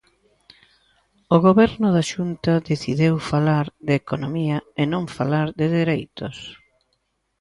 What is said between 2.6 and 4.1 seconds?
decidiu falar de